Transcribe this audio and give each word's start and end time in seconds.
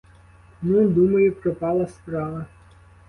Ну, 0.63 0.89
думаю, 0.89 1.35
пропала 1.35 1.85
справа. 1.87 2.45